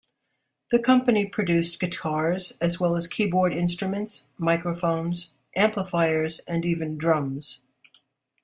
[0.71, 7.59] The company produced guitars as well as keyboard instruments, microphones, amplifiers and even drums.